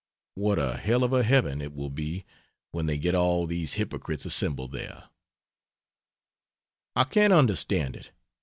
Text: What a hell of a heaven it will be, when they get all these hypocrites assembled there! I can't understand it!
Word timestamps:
What 0.33 0.57
a 0.57 0.77
hell 0.77 1.03
of 1.03 1.13
a 1.13 1.21
heaven 1.21 1.61
it 1.61 1.75
will 1.75 1.91
be, 1.91 2.25
when 2.71 2.87
they 2.87 2.97
get 2.97 3.13
all 3.13 3.45
these 3.45 3.73
hypocrites 3.73 4.25
assembled 4.25 4.71
there! 4.71 5.11
I 6.95 7.03
can't 7.03 7.31
understand 7.33 7.95
it! 7.95 8.09